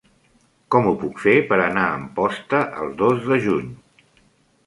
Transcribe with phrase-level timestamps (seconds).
[0.75, 3.71] Com ho puc fer per anar a Amposta el dos de juny?